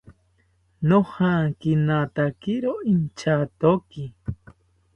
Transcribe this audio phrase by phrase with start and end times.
[0.87, 4.03] Nojankinatakiro inchatoki